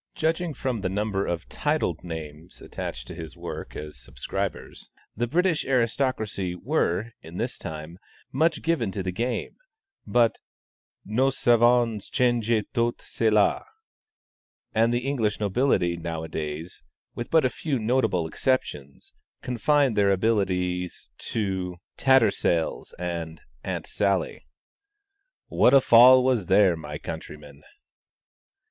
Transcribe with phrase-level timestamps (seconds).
[0.15, 5.63] Judging from the number of titled names attached to his work as subscribers, the British
[5.63, 7.99] aristocracy were, in his time,
[8.31, 9.57] much given to the game,
[10.07, 10.39] but
[11.05, 13.63] "nous avons changé tout cela,"
[14.73, 16.81] and the English nobility nowadays,
[17.13, 19.13] with but a few notable exceptions,
[19.43, 24.47] confine their abilities to "Tattersall's" and "Aunt Sally."
[25.45, 27.61] "What a fall was there, my countrymen!"